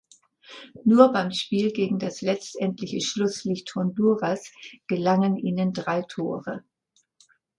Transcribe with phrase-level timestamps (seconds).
[0.83, 4.51] Nur beim Spiel gegen das letztendliche Schlusslicht Honduras
[4.87, 6.63] gelangen ihnen drei Tore.